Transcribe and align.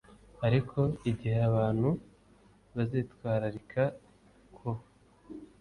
ariko 0.47 0.79
igihe 1.09 1.39
abantu 1.49 1.89
bazitwararika 2.75 3.83
ku 4.55 4.69